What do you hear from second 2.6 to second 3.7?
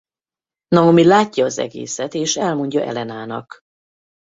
Elenának.